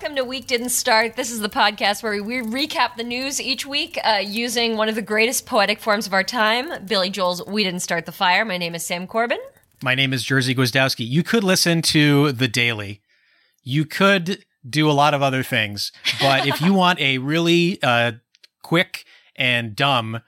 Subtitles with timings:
[0.00, 1.16] Welcome to Week Didn't Start.
[1.16, 4.94] This is the podcast where we recap the news each week uh, using one of
[4.94, 8.46] the greatest poetic forms of our time, Billy Joel's We Didn't Start the Fire.
[8.46, 9.38] My name is Sam Corbin.
[9.82, 11.06] My name is Jerzy Gwiazdowski.
[11.06, 13.02] You could listen to The Daily.
[13.62, 15.92] You could do a lot of other things.
[16.18, 18.12] But if you want a really uh,
[18.62, 19.04] quick
[19.36, 20.22] and dumb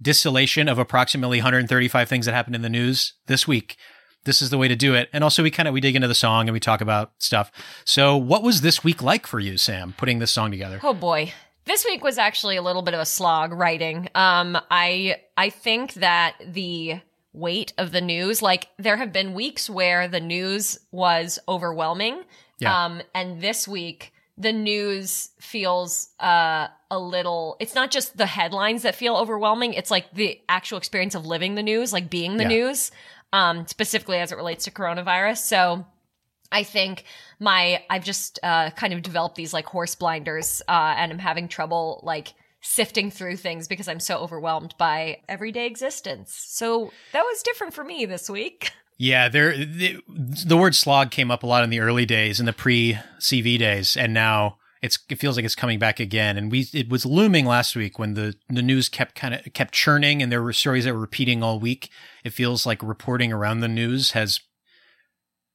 [0.00, 3.76] distillation of approximately 135 things that happened in the news this week,
[4.24, 5.08] this is the way to do it.
[5.12, 7.50] And also we kind of we dig into the song and we talk about stuff.
[7.84, 10.80] So what was this week like for you, Sam, putting this song together?
[10.82, 11.32] Oh boy.
[11.64, 14.08] This week was actually a little bit of a slog writing.
[14.14, 17.00] Um I I think that the
[17.32, 22.22] weight of the news, like there have been weeks where the news was overwhelming.
[22.58, 22.84] Yeah.
[22.86, 28.82] Um and this week the news feels uh a little it's not just the headlines
[28.82, 32.44] that feel overwhelming, it's like the actual experience of living the news, like being the
[32.44, 32.48] Yeah.
[32.48, 32.90] news
[33.32, 35.38] um, specifically as it relates to coronavirus.
[35.38, 35.86] So
[36.50, 37.04] I think
[37.38, 41.48] my I've just uh, kind of developed these like horse blinders, uh, and I'm having
[41.48, 46.34] trouble like sifting through things because I'm so overwhelmed by everyday existence.
[46.34, 48.72] So that was different for me this week.
[49.00, 52.46] Yeah, there the, the word slog came up a lot in the early days, in
[52.46, 56.36] the pre CV days, and now it's it feels like it's coming back again.
[56.36, 59.72] And we it was looming last week when the the news kept kind of kept
[59.74, 61.90] churning, and there were stories that were repeating all week.
[62.24, 64.40] It feels like reporting around the news has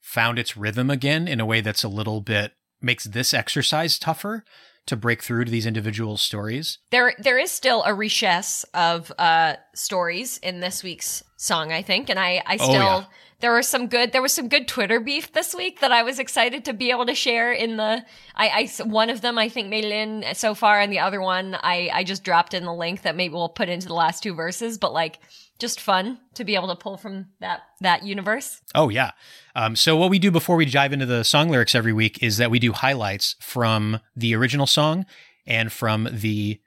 [0.01, 4.43] found its rhythm again in a way that's a little bit makes this exercise tougher
[4.85, 6.79] to break through to these individual stories.
[6.91, 12.09] There there is still a richesse of uh, stories in this week's song, I think,
[12.09, 12.73] and I I Oh, still.
[12.73, 13.03] yeah.
[13.43, 14.13] There was some good.
[14.13, 17.05] There was some good Twitter beef this week that I was excited to be able
[17.07, 17.51] to share.
[17.51, 18.47] In the, I,
[18.79, 21.55] I one of them I think made it in so far, and the other one
[21.55, 24.33] I, I just dropped in the link that maybe we'll put into the last two
[24.33, 24.77] verses.
[24.77, 25.19] But like,
[25.59, 28.61] just fun to be able to pull from that that universe.
[28.75, 29.11] Oh yeah.
[29.55, 32.37] Um, so what we do before we dive into the song lyrics every week is
[32.37, 35.05] that we do highlights from the original song
[35.45, 36.61] and from the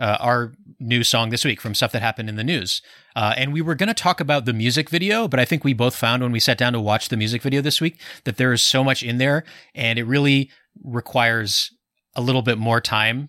[0.00, 2.80] uh, our new song this week from stuff that happened in the news.
[3.14, 5.74] Uh, and we were going to talk about the music video, but I think we
[5.74, 8.52] both found when we sat down to watch the music video this week that there
[8.52, 9.44] is so much in there,
[9.74, 10.50] and it really
[10.82, 11.72] requires
[12.16, 13.28] a little bit more time.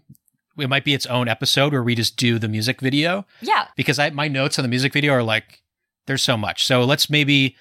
[0.57, 3.67] It might be its own episode where we just do the music video Yeah.
[3.75, 5.61] because I my notes on the music video are like
[6.07, 6.65] there's so much.
[6.65, 7.55] So let's maybe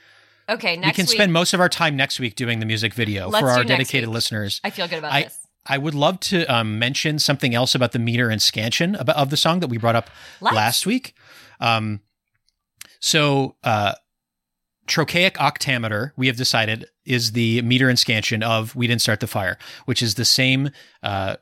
[0.48, 0.76] Okay.
[0.76, 3.30] Next we can week, spend most of our time next week doing the music video
[3.30, 4.14] for our dedicated week.
[4.14, 4.60] listeners.
[4.64, 5.39] I feel good about I- this.
[5.66, 9.30] I would love to um, mention something else about the meter and scansion about, of
[9.30, 10.10] the song that we brought up
[10.40, 10.56] Let's.
[10.56, 11.14] last week.
[11.60, 12.00] Um,
[13.00, 13.94] so, uh,
[14.86, 19.26] trochaic octameter, we have decided, is the meter and scansion of We Didn't Start the
[19.26, 20.70] Fire, which is the same
[21.02, 21.36] uh,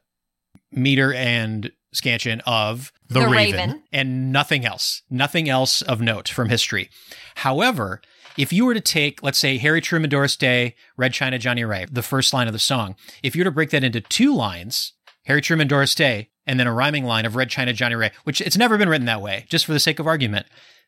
[0.70, 3.82] meter and scansion of The, The Raven, Raven.
[3.92, 6.90] and nothing else, nothing else of note from history.
[7.36, 8.02] However,
[8.38, 11.86] if you were to take, let's say, Harry Truman, Doris Day, Red China, Johnny Ray,
[11.90, 14.92] the first line of the song, if you were to break that into two lines,
[15.24, 18.40] Harry Truman, Doris Day, and then a rhyming line of Red China, Johnny Ray, which
[18.40, 20.46] it's never been written that way, just for the sake of argument,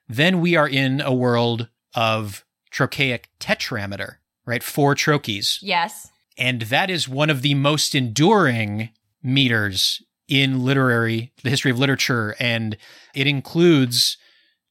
[0.09, 4.63] then we are in a world of trochaic tetrameter, right?
[4.63, 5.59] Four trochees.
[5.61, 6.09] Yes.
[6.39, 8.91] And that is one of the most enduring
[9.25, 12.37] meters in literary, the history of literature.
[12.39, 12.77] And
[13.13, 14.17] it includes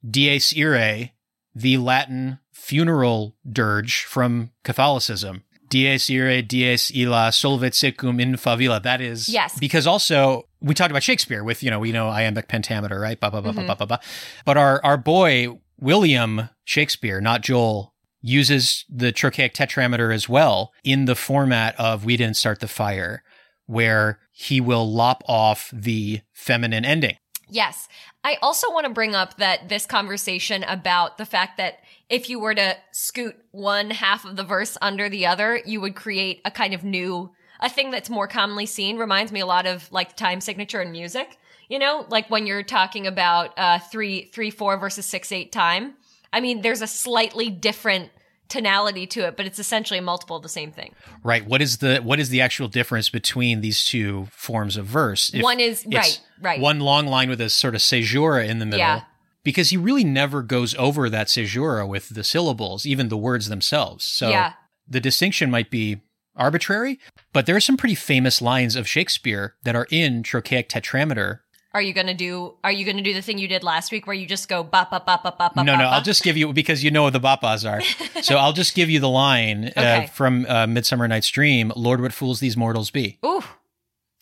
[0.09, 1.13] Dies Irae,
[1.59, 5.43] the Latin funeral dirge from Catholicism.
[5.69, 8.81] Dies Irae, Dies Illa, Solvet Secum in Favilla.
[8.81, 9.57] That is Yes.
[9.59, 13.19] because also we talked about Shakespeare with, you know, we know iambic pentameter, right?
[13.19, 13.77] Ba, ba, ba, Mhm.
[13.77, 13.99] ba, ba.
[14.45, 21.05] But our, our boy, William Shakespeare, not Joel, uses the trochaic tetrameter as well in
[21.05, 23.23] the format of We Didn't Start the Fire,
[23.65, 27.15] where he will lop off the feminine ending.
[27.47, 27.87] Yes.
[28.29, 31.79] I also want to bring up that this conversation about the fact that
[32.09, 35.95] if you were to scoot one half of the verse under the other, you would
[35.95, 39.65] create a kind of new, a thing that's more commonly seen reminds me a lot
[39.65, 41.39] of like time signature in music.
[41.69, 45.95] You know, like when you're talking about uh, three, three, four versus six, eight time.
[46.31, 48.11] I mean, there's a slightly different
[48.49, 50.93] tonality to it, but it's essentially a multiple of the same thing.
[51.23, 51.45] Right.
[51.45, 55.33] What is the what is the actual difference between these two forms of verse?
[55.33, 56.59] If one is right, right.
[56.59, 58.79] One long line with a sort of caesura in the middle.
[58.79, 59.03] Yeah.
[59.43, 64.03] Because he really never goes over that caesura with the syllables, even the words themselves.
[64.03, 64.53] So yeah.
[64.87, 66.01] the distinction might be
[66.35, 66.99] arbitrary,
[67.31, 71.39] but there are some pretty famous lines of Shakespeare that are in trochaic tetrameter.
[71.71, 72.55] Are you gonna do?
[72.63, 74.87] Are you gonna do the thing you did last week where you just go ba
[74.89, 75.51] ba ba ba ba?
[75.55, 75.83] no, ba, no, ba?
[75.83, 77.81] I'll just give you because you know what the bapas are.
[78.23, 81.71] so I'll just give you the line uh, from uh, Midsummer Night's Dream.
[81.75, 83.19] Lord, what fools these mortals be.
[83.23, 83.43] Ooh,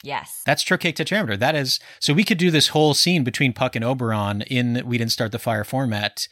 [0.03, 0.41] yes.
[0.45, 1.39] That's trochaic tetrameter.
[1.39, 4.97] That is so we could do this whole scene between Puck and Oberon in We
[4.97, 6.27] Didn't Start the Fire format.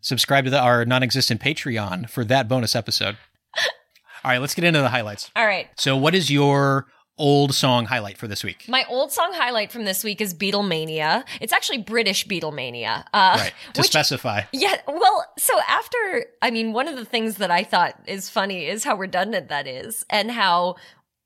[0.00, 3.16] Subscribe to the, our non-existent Patreon for that bonus episode.
[4.24, 5.30] All right, let's get into the highlights.
[5.36, 5.68] All right.
[5.76, 6.86] So, what is your
[7.18, 8.64] old song highlight for this week?
[8.68, 11.24] My old song highlight from this week is Beatlemania.
[11.40, 13.04] It's actually British Beatlemania.
[13.12, 13.52] Uh, right.
[13.74, 14.42] To which- specify.
[14.52, 18.66] Yeah, well, so after, I mean, one of the things that I thought is funny
[18.66, 20.76] is how redundant that is and how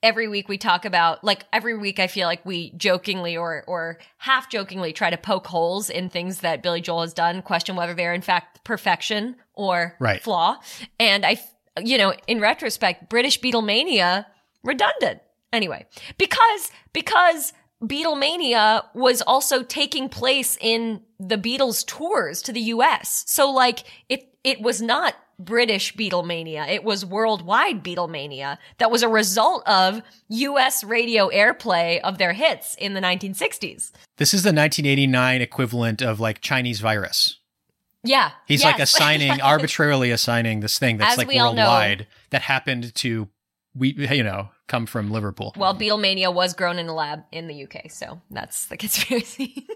[0.03, 3.99] every week we talk about, like every week I feel like we jokingly or, or
[4.19, 7.95] half jokingly try to poke holes in things that Billy Joel has done, question whether
[7.95, 10.21] they're in fact perfection or Right.
[10.23, 10.57] flaw.
[10.99, 11.41] And I
[11.83, 14.27] you know, in retrospect, British Beatlemania,
[14.63, 15.21] redundant.
[15.53, 15.87] Anyway,
[16.19, 17.53] because, because
[17.83, 23.25] Beatlemania was also taking place in the Beatles tours to the US.
[23.27, 26.69] So like it it was not British Beatlemania.
[26.69, 32.77] It was worldwide Beatlemania that was a result of US radio airplay of their hits
[32.77, 33.91] in the 1960s.
[34.17, 37.41] This is the 1989 equivalent of like Chinese virus.
[38.05, 38.31] Yeah.
[38.47, 43.29] He's like assigning arbitrarily assigning this thing that's As like worldwide that happened to
[43.75, 45.53] we you know come from Liverpool.
[45.57, 49.67] Well, Beatlemania was grown in a lab in the UK, so that's the conspiracy.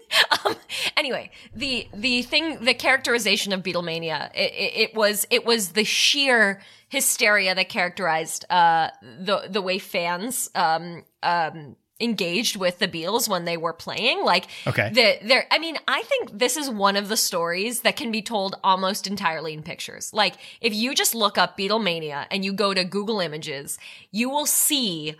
[0.45, 0.55] um,
[0.95, 5.83] anyway, the the thing, the characterization of Beatlemania, it, it, it was it was the
[5.83, 13.27] sheer hysteria that characterized uh, the the way fans um, um, engaged with the Beatles
[13.27, 14.23] when they were playing.
[14.23, 14.89] Like, Okay.
[14.93, 15.47] the there.
[15.51, 19.07] I mean, I think this is one of the stories that can be told almost
[19.07, 20.13] entirely in pictures.
[20.13, 23.79] Like, if you just look up Beatlemania and you go to Google Images,
[24.11, 25.15] you will see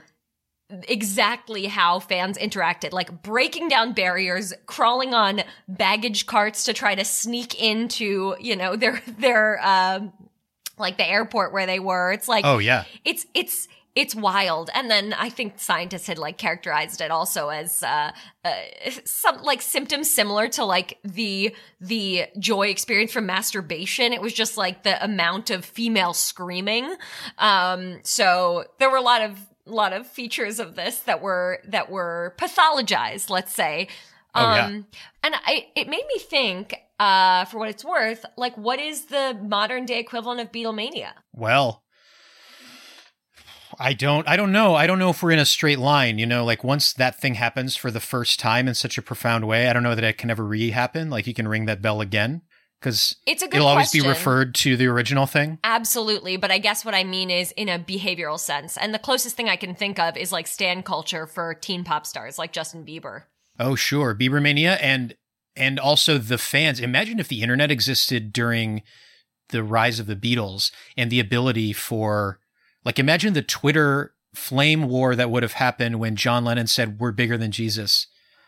[0.88, 7.06] exactly how fans interacted, like breaking down barriers, crawling on baggage carts to try to
[7.06, 10.12] sneak into, you know, their their um
[10.77, 12.12] like the airport where they were.
[12.12, 12.83] It's like Oh yeah.
[13.06, 14.69] it's it's it's wild.
[14.75, 18.11] And then i think scientists had like characterized it also as uh,
[18.45, 18.53] uh
[19.05, 24.13] some like symptoms similar to like the the joy experience from masturbation.
[24.13, 26.95] It was just like the amount of female screaming.
[27.39, 31.59] Um so there were a lot of a lot of features of this that were
[31.67, 33.88] that were pathologized let's say.
[34.35, 34.65] Oh, yeah.
[34.65, 34.85] um
[35.23, 39.35] and i it made me think uh for what it's worth like what is the
[39.41, 41.13] modern day equivalent of beatlemania?
[41.33, 41.81] Well,
[43.79, 44.75] I don't I don't know.
[44.75, 47.35] I don't know if we're in a straight line, you know, like once that thing
[47.35, 50.18] happens for the first time in such a profound way, I don't know that it
[50.18, 52.41] can ever re-happen, like you can ring that bell again
[52.81, 54.03] cuz it's a good it'll always question.
[54.03, 55.59] be referred to the original thing.
[55.63, 58.77] Absolutely, but I guess what I mean is in a behavioral sense.
[58.77, 62.06] And the closest thing I can think of is like stan culture for teen pop
[62.06, 63.24] stars like Justin Bieber.
[63.59, 64.15] Oh, sure.
[64.15, 65.15] Bieber Mania and
[65.56, 66.79] and also the fans.
[66.79, 68.83] Imagine if the internet existed during
[69.50, 72.39] the rise of the Beatles and the ability for
[72.88, 77.12] like imagine the Twitter flame war that would have happened when John Lennon said we're
[77.12, 78.07] bigger than Jesus.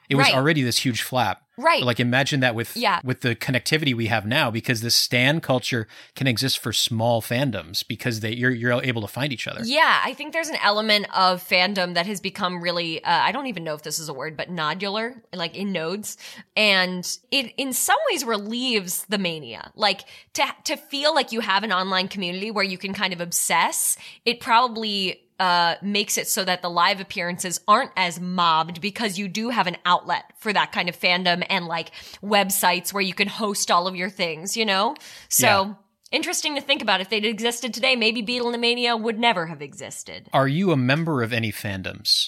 [0.09, 0.35] It was Right.
[0.35, 1.43] already this huge flap.
[1.55, 1.83] Right.
[1.83, 2.99] Like imagine that with Yeah.
[3.03, 7.85] with the connectivity we have now because this stan culture can exist for small fandoms
[7.87, 9.61] because they you're you're able to find each other.
[9.65, 13.47] yeah, I think there's an element of fandom that has become really, uh, I don't
[13.47, 16.17] even know if this is a word, but nodular, like in nodes.
[16.55, 19.71] And it in some ways relieves the mania.
[19.75, 20.05] Like
[20.35, 23.97] to, to feel like you have an online community where you can kind of obsess,
[24.25, 29.27] it probably uh, makes it so that the live appearances aren't as mobbed because you
[29.27, 31.91] do have an outlet for that kind of fandom and like
[32.21, 34.95] websites where you can host all of your things, you know?
[35.29, 35.73] So Yeah.
[36.11, 37.01] interesting to think about.
[37.01, 40.27] If they'd existed today, maybe Beatlemania would never have existed.
[40.33, 42.27] Are you a member of any fandoms?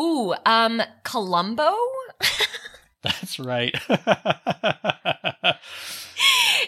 [0.00, 1.72] Ooh, um, Columbo?
[3.02, 3.74] That's right.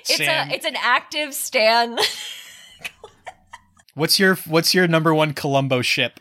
[0.07, 1.97] It's Sam, a it's an active stan.
[3.95, 6.21] what's your what's your number one Columbo ship?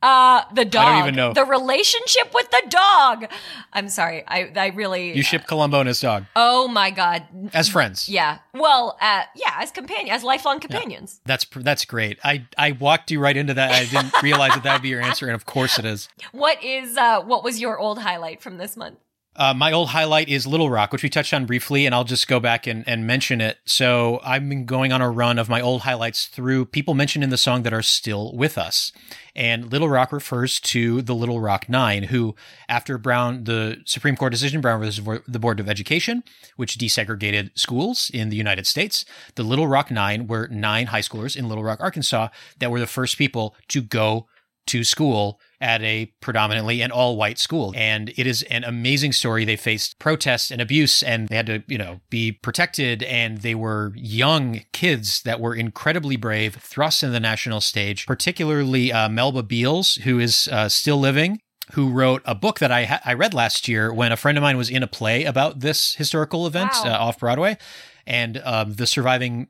[0.00, 1.02] Uh the dog.
[1.02, 1.32] even know.
[1.32, 3.24] The relationship with the dog.
[3.72, 4.22] I'm sorry.
[4.28, 7.24] I I really You ship Columbo and his dog Oh my god.
[7.52, 8.08] as friends.
[8.08, 8.38] Yeah.
[8.54, 11.20] Well, uh yeah, as companion as lifelong companions.
[11.26, 12.20] That's that's great.
[12.22, 13.72] I I walked you right into that.
[13.72, 16.08] I didn't realize that that would be your answer, and of course it is.
[16.30, 18.98] What is uh what was your old highlight from this month?
[19.38, 22.26] Uh, my old highlight is Little Rock, which we touched on briefly, and I'll just
[22.26, 23.58] go back and, and mention it.
[23.66, 27.30] So I've been going on a run of my old highlights through people mentioned in
[27.30, 28.90] the song that are still with us.
[29.36, 32.34] And Little Rock refers to the Little Rock Nine, who,
[32.68, 36.24] after Brown, the Supreme Court decision, Brown versus the Board of Education,
[36.56, 39.04] which desegregated schools in the United States,
[39.36, 42.26] the Little Rock Nine were nine high schoolers in Little Rock, Arkansas,
[42.58, 44.26] that were the first people to go
[44.68, 47.72] to school at a predominantly an all white school.
[47.76, 49.44] And it is an amazing story.
[49.44, 53.02] They faced protests and abuse and they had to, you know, be protected.
[53.02, 58.92] And they were young kids that were incredibly brave, thrust in the national stage, particularly
[58.92, 61.40] uh, Melba Beals, who is uh, still living.
[61.72, 64.42] Who wrote a book that I ha- I read last year when a friend of
[64.42, 66.92] mine was in a play about this historical event Wow.
[66.94, 67.58] uh, off Broadway,
[68.06, 69.48] and um, the surviving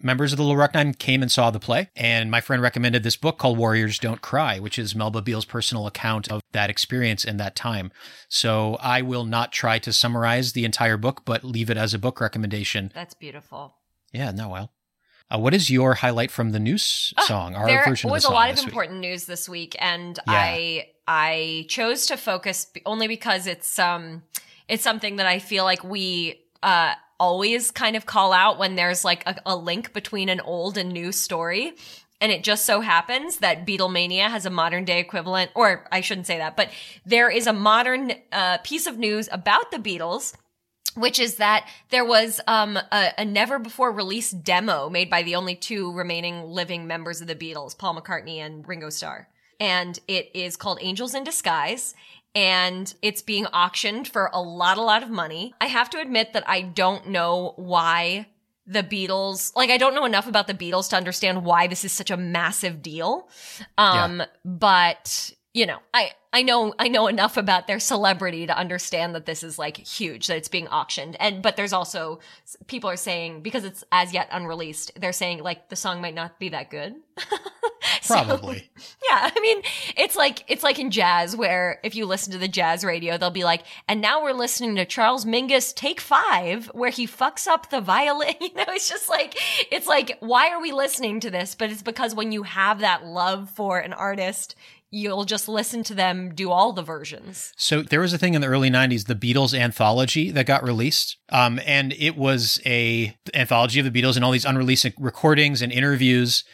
[0.00, 3.02] members of the Little Rock Nine came and saw the play, and my friend recommended
[3.02, 7.24] this book called Warriors Don't Cry, which is Melba Beals' personal account of that experience
[7.24, 7.90] in that time.
[8.28, 11.98] So I will not try to summarize the entire book, but leave it as a
[11.98, 12.92] book recommendation.
[12.94, 13.76] That's beautiful.
[14.12, 14.72] Yeah, no, well.
[15.28, 17.56] Uh, what is your highlight from the news song?
[17.56, 18.72] Our there version was of the a lot of this week?
[18.72, 20.32] important news this week, and Yeah.
[20.32, 24.22] I I chose to focus only because it's um
[24.68, 29.04] it's something that I feel like we uh always kind of call out when there's
[29.04, 31.74] like a, a link between an old and new story.
[32.20, 36.26] And it just so happens that Beatlemania has a modern day equivalent, or I shouldn't
[36.26, 36.70] say that, but
[37.04, 40.34] there is a modern uh, piece of news about the Beatles
[40.96, 45.34] which is that there was um, a, a never before released demo made by the
[45.34, 49.28] only two remaining living members of the Beatles, Paul McCartney and Ringo Starr.
[49.60, 51.94] And it is called Angels in Disguise.
[52.36, 55.54] And it's being auctioned for a lot, a lot of money.
[55.58, 58.26] I have to admit that I don't know why
[58.66, 61.92] the Beatles, like, I don't know enough about the Beatles to understand why this is
[61.92, 63.28] such a massive deal.
[63.78, 69.14] Um, but you know, I, I know, I know enough about their celebrity to understand
[69.14, 71.16] that this is like huge, that it's being auctioned.
[71.18, 72.20] And, but there's also,
[72.66, 76.38] people are saying, because it's as yet unreleased, they're saying like the song might not
[76.38, 76.96] be that good.
[78.06, 78.70] So- Probably.
[79.10, 79.62] yeah, I mean,
[79.96, 83.30] it's like it's like in jazz where if you listen to the jazz radio, they'll
[83.30, 87.70] be like, "And now we're listening to Charles Mingus Take 5 where he fucks up
[87.70, 89.34] the violin." You know, it's just like
[89.72, 91.54] it's like why are we listening to this?
[91.54, 94.54] But it's because when you have that love for an artist,
[94.90, 97.52] you'll just listen to them do all the versions.
[97.56, 101.16] So there was a thing in the early '90s, the Beatles anthology that got released,
[101.30, 105.72] um, and it was a anthology of the Beatles and all these unreleased recordings and
[105.72, 106.44] interviews.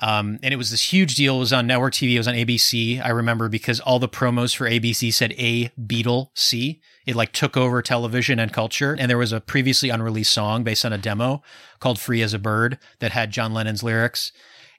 [0.00, 1.36] Um, and it was this huge deal.
[1.36, 2.14] It was on network TV.
[2.14, 3.04] It was on ABC.
[3.04, 6.80] I remember because all the promos for ABC said A Beatle C.
[7.04, 8.96] It like took over television and culture.
[8.98, 11.42] And there was a previously unreleased song based on a demo
[11.80, 14.30] called Free as a Bird that had John Lennon's lyrics.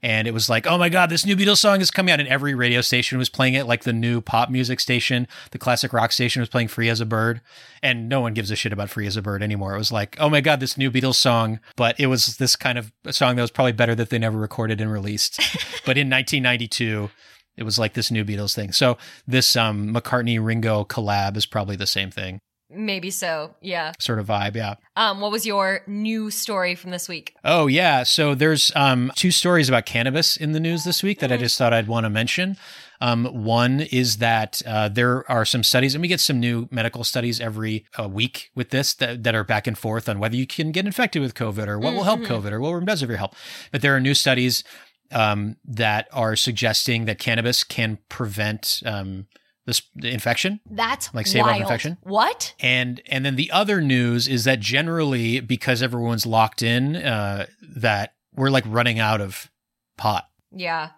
[0.01, 2.19] And it was like, oh my God, this new Beatles song is coming out.
[2.19, 5.91] And every radio station was playing it, like the new pop music station, the classic
[5.91, 7.41] rock station was playing Free as a Bird.
[7.83, 9.75] And no one gives a shit about Free as a Bird anymore.
[9.75, 11.59] It was like, oh my God, this new Beatles song.
[11.75, 14.79] But it was this kind of song that was probably better that they never recorded
[14.79, 15.37] and released.
[15.85, 17.09] but in 1992,
[17.57, 18.71] it was like this new Beatles thing.
[18.71, 22.39] So this um, McCartney Ringo collab is probably the same thing,
[22.71, 23.55] Maybe so.
[23.61, 23.93] Yeah.
[23.99, 24.55] sort of vibe.
[24.55, 24.75] Yeah.
[24.95, 27.35] Um what was your new story from this week?
[27.43, 31.31] Oh yeah, so there's um, two stories about cannabis in the news this week that
[31.31, 32.57] I just thought I'd want to mention.
[33.01, 37.03] Um, one is that uh, there are some studies, and we get some new medical
[37.03, 40.45] studies every uh, week with this that, that are back and forth on whether you
[40.45, 43.35] can get infected with COVID or what will help COVID or what remdesivir help.
[43.71, 44.63] But there are new studies
[45.11, 49.27] um, that are suggesting that cannabis can prevent um,
[49.69, 50.59] this the infection.
[50.69, 51.61] That's Like save wild.
[51.61, 51.97] infection?
[52.03, 52.53] What?
[52.59, 58.13] And and then the other news is that generally because everyone's locked in, uh, that
[58.35, 59.49] we're like running out of
[59.97, 60.27] pot.
[60.51, 60.89] Yeah.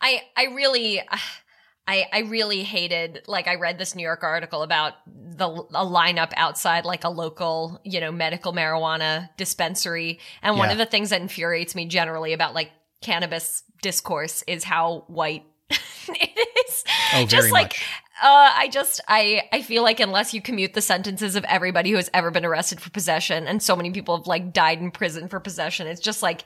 [0.00, 1.00] I I really
[1.86, 6.32] I I really hated like I read this New York article about the a lineup
[6.36, 11.20] outside like a local, you know, medical marijuana dispensary and one of the things that
[11.22, 12.70] infuriates me generally about like
[13.00, 16.84] cannabis discourse is how white it is.
[17.14, 17.86] Oh, just like much.
[18.22, 21.96] Uh, I just I I feel like unless you commute the sentences of everybody who
[21.96, 25.28] has ever been arrested for possession, and so many people have like died in prison
[25.28, 26.44] for possession, it's just like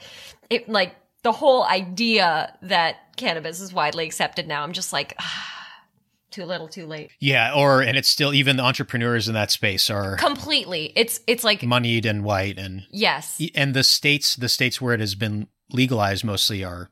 [0.50, 4.62] it like the whole idea that cannabis is widely accepted now.
[4.62, 5.18] I'm just like.
[6.30, 7.10] Too little, too late.
[7.20, 10.90] Yeah, or and it's still even the entrepreneurs in that space are Completely.
[10.96, 13.38] It's it's like moneyed and white and yes.
[13.54, 16.88] and the states the states where it has been legalized mostly are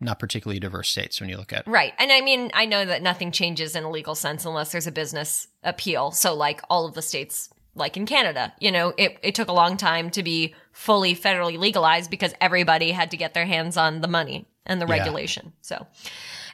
[0.00, 1.66] not particularly diverse states when you look at.
[1.66, 1.92] Right.
[1.98, 4.92] And I mean, I know that nothing changes in a legal sense unless there's a
[4.92, 6.10] business appeal.
[6.10, 9.52] So like all of the states like in Canada, you know, it, it took a
[9.52, 14.00] long time to be fully federally legalized because everybody had to get their hands on
[14.00, 14.92] the money and the Yeah.
[14.98, 15.52] regulation.
[15.60, 15.86] So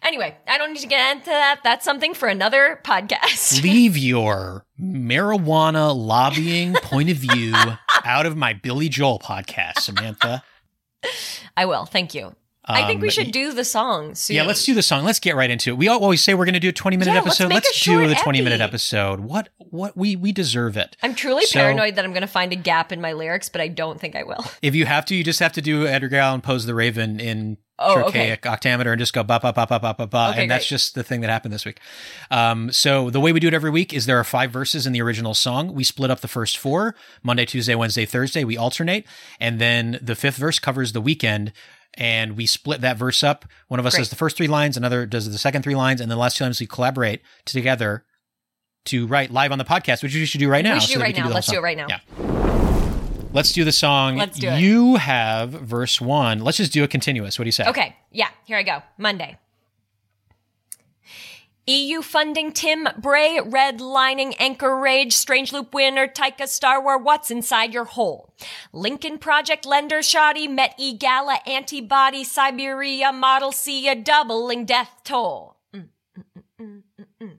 [0.02, 1.60] anyway, I don't need to get into that.
[1.62, 3.62] That's something for another podcast.
[3.62, 7.54] Leave your marijuana lobbying point of view
[8.04, 10.42] out of my Billy Joel podcast, Samantha.
[11.56, 11.84] I will.
[11.84, 12.34] Thank you.
[12.64, 14.36] I think we Um, should do the song soon.
[14.36, 15.04] Yeah, let's do the song.
[15.04, 15.76] Let's get right into it.
[15.76, 17.52] We always say we're going to do a 20 minute Yeah, let's episode.
[17.52, 19.20] Let's, short do the 20 minute episode.
[19.20, 20.96] What what we we deserve it.
[21.02, 23.60] I'm truly So- paranoid that I'm going to find a gap in my lyrics, but
[23.60, 24.44] I don't think I will.
[24.62, 27.56] If you have to, you just have to do Edgar Allan Poe's The Raven in
[27.84, 28.36] Oh, okay.
[28.46, 30.28] Octameter and just go ba ba ba ba ba ba ba.
[30.30, 30.68] Okay, and that's great.
[30.68, 31.80] just the thing that happened this week.
[32.30, 34.92] Um, so the way we do it every week is there are five verses in
[34.92, 35.74] the original song.
[35.74, 38.44] We split up the first four Monday, Tuesday, Wednesday, Thursday.
[38.44, 39.04] We alternate,
[39.40, 41.52] and then the fifth verse covers the weekend.
[41.94, 43.44] And we split that verse up.
[43.68, 44.00] One of us Great.
[44.00, 46.44] does the first three lines, another does the second three lines, and the last two
[46.44, 48.04] lines we collaborate together
[48.86, 50.74] to write live on the podcast, which we should do right now.
[50.74, 51.28] we should so do right now.
[51.28, 51.86] Let's do it right now.
[51.88, 52.00] Yeah.
[53.34, 54.16] Let's do the song.
[54.16, 54.60] Let's do it.
[54.60, 56.40] You have verse one.
[56.40, 57.38] Let's just do a continuous.
[57.38, 57.66] What do you say?
[57.66, 58.82] Okay, yeah, here I go.
[58.98, 59.38] Monday.
[61.66, 67.72] EU funding Tim Bray, redlining Anchor Rage, Strange Loop winner, Taika Star War, what's inside
[67.72, 68.34] your hole?
[68.72, 75.56] Lincoln Project lender shoddy, Met E Gala antibody, Siberia model see a doubling death toll.
[75.72, 75.88] Mm,
[76.18, 77.38] mm, mm, mm, mm, mm.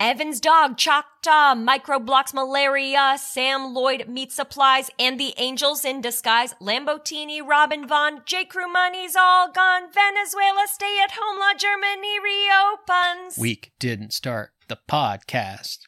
[0.00, 7.44] Evan's dog, Choctaw, microblocks malaria, Sam Lloyd meat supplies, and the angels in disguise, Lambotini,
[7.44, 8.44] Robin Vaughn, J.
[8.44, 13.36] Crew money's all gone, Venezuela stay at home law, Germany reopens.
[13.36, 15.87] Week didn't start the podcast.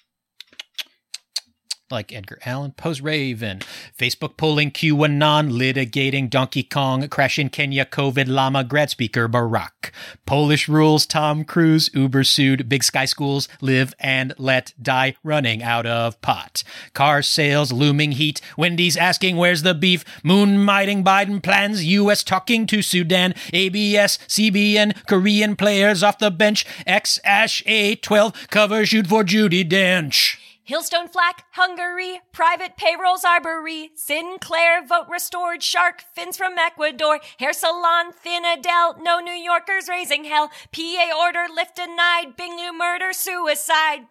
[1.91, 3.63] Like Edgar Allan Poe's Raven,
[3.99, 9.91] Facebook pulling QAnon, litigating Donkey Kong, crash in Kenya, COVID llama, grad speaker Barack,
[10.25, 15.85] Polish rules, Tom Cruise, Uber sued, big sky schools, live and let die, running out
[15.85, 16.63] of pot,
[16.95, 22.23] car sales, looming heat, Wendy's asking where's the beef, moon Biden plans, U.S.
[22.23, 29.09] talking to Sudan, ABS, CBN, Korean players off the bench, X Ash A12 cover shoot
[29.09, 30.37] for Judi Dench.
[30.71, 38.13] Hillstone Flack, Hungary, private payrolls Arbery, Sinclair, vote restored, shark fins from Ecuador, hair salon,
[38.13, 44.07] thin Adele, no New Yorkers raising hell, PA order lift denied, Bingley murder, suicide.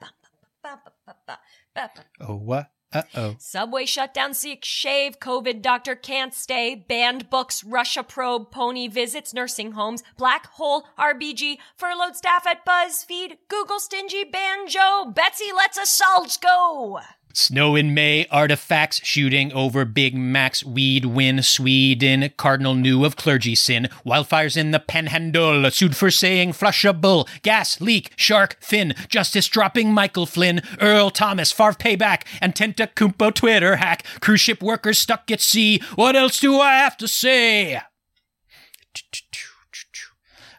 [2.20, 2.70] Oh, what?
[2.92, 3.36] Uh oh.
[3.38, 9.74] Subway shutdown, seek shave, COVID doctor can't stay, banned books, Russia probe, pony visits, nursing
[9.74, 17.00] homes, black hole, RBG, furloughed staff at BuzzFeed, Google stingy banjo, Betsy lets assaults go.
[17.34, 23.54] Snow in May, artifacts shooting over Big Macs, weed win Sweden, Cardinal knew of clergy
[23.54, 29.94] sin, wildfires in the panhandle, sued for saying flushable, gas leak, shark fin, justice dropping
[29.94, 35.82] Michael Flynn, Earl Thomas, Favre payback, Antetokounmpo Twitter hack, cruise ship workers stuck at sea.
[35.96, 37.80] What else do I have to say?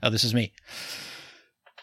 [0.02, 0.52] Oh, this is me.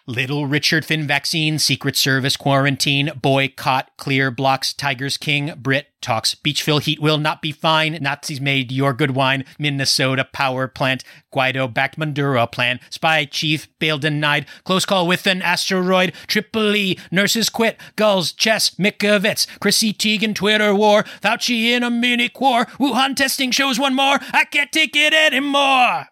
[0.10, 6.82] Little Richard Finn vaccine, Secret Service quarantine, boycott, clear blocks, Tigers King, Brit talks, Beachville
[6.82, 11.04] heat will not be fine, Nazis made your good wine, Minnesota power plant,
[11.34, 17.50] Guaido backed Maduro plan, spy chief, bail denied, close call with an asteroid, Tripoli, nurses
[17.50, 23.52] quit, gulls, chess, Mikovits, Chrissy Teigen, Twitter war, Fauci in a Munich war, Wuhan testing
[23.52, 26.06] shows one more, I can't take it anymore.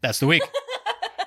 [0.00, 0.42] That's the week.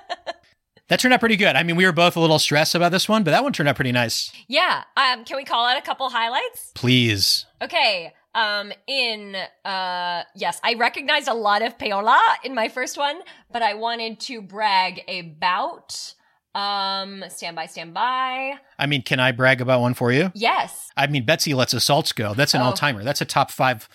[0.92, 1.56] That turned out pretty good.
[1.56, 3.66] I mean, we were both a little stressed about this one, but that one turned
[3.66, 4.30] out pretty nice.
[4.46, 4.82] Yeah.
[4.94, 6.70] Um, can we call out a couple highlights?
[6.74, 7.46] Please.
[7.62, 8.12] Okay.
[8.34, 13.62] Um, in uh, yes, I recognized a lot of payola in my first one, but
[13.62, 16.12] I wanted to brag about
[16.54, 18.56] um, stand by, stand by.
[18.78, 20.30] I mean, can I brag about one for you?
[20.34, 20.90] Yes.
[20.94, 22.34] I mean, Betsy lets assaults go.
[22.34, 22.64] That's an Oh.
[22.64, 23.02] all timer.
[23.02, 23.88] That's a top five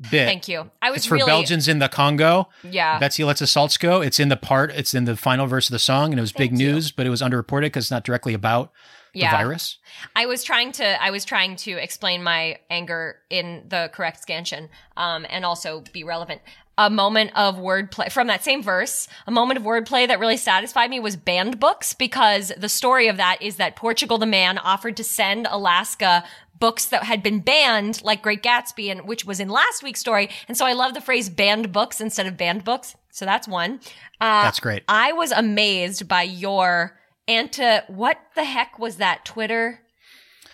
[0.00, 0.26] bit.
[0.26, 0.70] Thank you.
[0.82, 2.48] I was It's for really Belgians in the Congo.
[2.68, 2.98] yeah.
[2.98, 4.00] Betsy lets assaults go.
[4.00, 4.70] It's in the part.
[4.72, 6.58] It's in the final verse of the song, and it was big you.
[6.58, 8.72] news, but it was underreported because it's not directly about
[9.14, 9.78] the virus.
[10.16, 14.68] I was trying to I was trying to explain my anger in the correct scansion,
[14.96, 16.40] um, and also be relevant.
[16.76, 20.90] A moment of wordplay from that same verse, a moment of wordplay that really satisfied
[20.90, 24.96] me was banned books because the story of that is that Portugal the man offered
[24.96, 26.24] to send Alaska
[26.58, 30.30] books that had been banned, like Great Gatsby, and which was in last week's story.
[30.48, 32.96] And so I love the phrase banned books instead of banned books.
[33.10, 33.80] So that's one.
[34.20, 34.82] Uh, That's great.
[34.88, 37.80] I was amazed by your anti.
[37.86, 39.80] What the heck was that Twitter?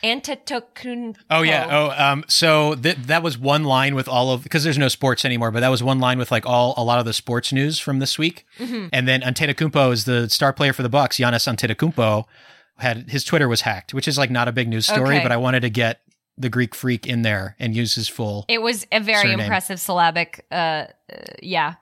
[0.02, 1.16] Antetokounmpo.
[1.30, 1.68] Oh yeah.
[1.70, 2.24] Oh, um.
[2.28, 5.60] So th- that was one line with all of because there's no sports anymore, but
[5.60, 8.18] that was one line with like all a lot of the sports news from this
[8.18, 8.46] week.
[8.58, 8.88] Mm-hmm.
[8.92, 11.16] And then Antetokounmpo is the star player for the Bucks.
[11.18, 12.24] Giannis Antetokounmpo
[12.78, 15.22] had his Twitter was hacked, which is like not a big news story, Okay.
[15.22, 16.00] but I wanted to get
[16.38, 18.46] the Greek freak in there and use his full.
[18.48, 19.40] It was a very Surname.
[19.40, 20.46] impressive syllabic.
[20.50, 20.86] Uh, uh,
[21.42, 21.74] yeah,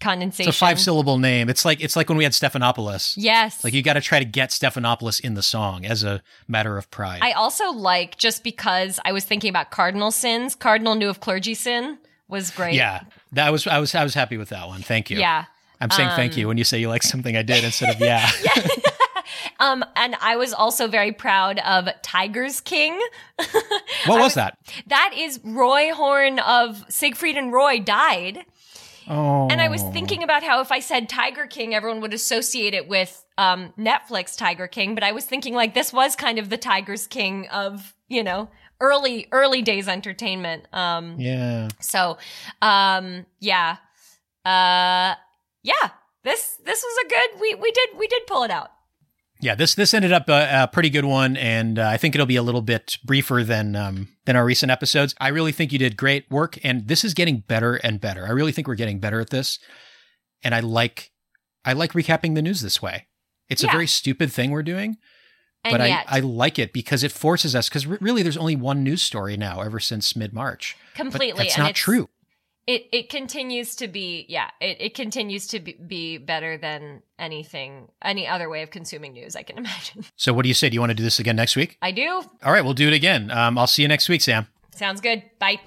[0.00, 0.48] condensation.
[0.48, 1.48] It's a five syllable name.
[1.48, 3.14] It's like it's like when we had Stephanopoulos.
[3.16, 3.64] Yes.
[3.64, 6.90] Like you got to try to get Stephanopoulos in the song as a matter of
[6.90, 7.20] pride.
[7.22, 10.54] I also like just because I was thinking about cardinal sins.
[10.54, 12.74] Cardinal knew of clergy sin was great.
[12.74, 13.02] yeah,
[13.32, 14.82] that was I was I was happy with that one.
[14.82, 15.18] Thank you.
[15.18, 15.44] Yeah.
[15.80, 18.30] I'm saying thank you when you say you like something I did instead of yeah.
[18.44, 18.66] yeah.
[19.60, 23.00] Um, and I was also very proud of Tiger's King.
[24.06, 24.58] What was that?
[24.86, 28.44] That is Roy Horn of Siegfried and Roy died.
[29.08, 29.48] Oh.
[29.50, 32.88] And I was thinking about how if I said Tiger King, everyone would associate it
[32.88, 34.94] with um, Netflix Tiger King.
[34.94, 38.48] But I was thinking like this was kind of the Tiger's King of you know
[38.80, 40.66] early early days entertainment.
[40.72, 41.68] Um, Yeah.
[41.80, 42.18] so
[42.62, 43.76] um, yeah,
[44.44, 45.14] uh,
[45.62, 45.90] yeah.
[46.22, 47.40] This this was a good.
[47.40, 48.70] We we did we did pull it out.
[49.44, 52.26] Yeah, this this ended up a, a pretty good one, and uh, I think it'll
[52.26, 55.14] be a little bit briefer than um, than our recent episodes.
[55.20, 58.24] I really think you did great work, and this is getting better and better.
[58.26, 59.58] I really think we're getting better at this,
[60.42, 61.10] and I like
[61.62, 63.06] I like recapping the news this way.
[63.50, 63.68] It's Yeah.
[63.68, 64.96] a very stupid thing we're doing,
[65.62, 67.68] And but yet, I, I like it because it forces us.
[67.68, 70.74] Because really, there's only one news story now ever since mid March.
[70.94, 71.32] completely.
[71.32, 72.08] But that's not true.
[72.66, 74.50] It it continues to be yeah.
[74.60, 79.36] It it continues to be, be better than anything any other way of consuming news
[79.36, 80.04] I can imagine.
[80.16, 80.70] So, what do you say?
[80.70, 81.76] Do you want to do this again next week?
[81.82, 82.22] I do.
[82.42, 83.30] All right, we'll do it again.
[83.30, 84.46] Um, I'll see you next week, Sam.
[84.74, 85.22] Sounds good.
[85.38, 85.60] Bye.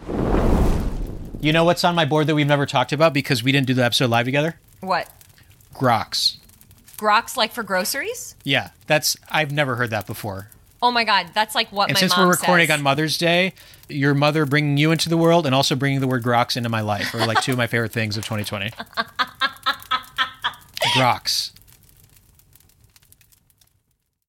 [1.39, 3.73] You know what's on my board that we've never talked about because we didn't do
[3.75, 4.59] the episode live together?
[4.79, 5.07] What?
[5.73, 6.37] Groks.
[6.97, 8.35] Groks like for groceries?
[8.43, 10.49] Yeah, that's I've never heard that before.
[10.81, 12.77] Oh my god, that's like what And my since we're recording says.
[12.77, 13.53] on Mother's Day,
[13.89, 16.81] your mother bringing you into the world and also bringing the word Groks into my
[16.81, 18.69] life are like two of my favorite things of 2020.
[20.95, 21.51] Groks.